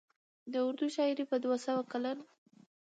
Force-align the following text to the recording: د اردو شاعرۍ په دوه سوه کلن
د 0.51 0.53
اردو 0.65 0.85
شاعرۍ 0.95 1.25
په 1.31 1.35
دوه 1.43 1.57
سوه 1.65 1.81
کلن 1.91 2.17